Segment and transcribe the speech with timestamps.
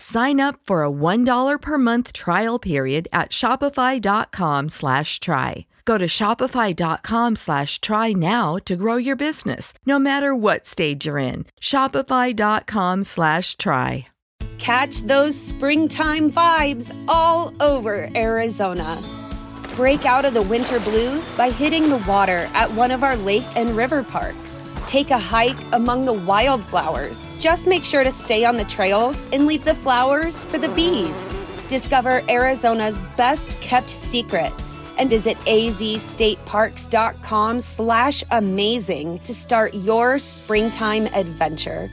[0.00, 5.66] Sign up for a $1 per month trial period at shopify.com slash try.
[5.84, 11.18] Go to shopify.com slash try now to grow your business, no matter what stage you're
[11.18, 11.44] in.
[11.60, 14.06] Shopify.com slash try.
[14.56, 18.98] Catch those springtime vibes all over Arizona.
[19.76, 23.46] Break out of the winter blues by hitting the water at one of our lake
[23.54, 24.69] and river parks.
[24.90, 27.38] Take a hike among the wildflowers.
[27.38, 31.32] Just make sure to stay on the trails and leave the flowers for the bees.
[31.68, 34.52] Discover Arizona's best kept secret
[34.98, 41.88] and visit azstateparks.com slash amazing to start your springtime adventure.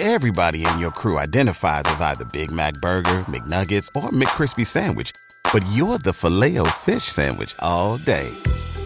[0.00, 5.12] Everybody in your crew identifies as either Big Mac Burger, McNuggets, or McCrispy Sandwich.
[5.52, 8.28] But you're the Filet-O-Fish Sandwich all day.